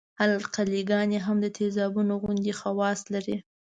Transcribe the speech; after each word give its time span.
القلي 0.25 0.81
ګانې 0.89 1.19
هم 1.25 1.37
د 1.41 1.47
تیزابونو 1.57 2.13
غوندې 2.21 2.53
خواص 2.59 2.99
لري. 3.13 3.37